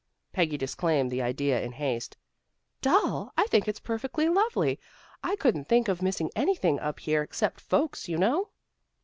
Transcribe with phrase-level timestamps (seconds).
[0.33, 2.17] Peggy disclaimed the idea in haste.
[2.81, 3.31] "Dull!
[3.37, 4.79] I think it's perfectly lovely.
[5.23, 8.49] I couldn't think of missing anything up here, except folks, you know."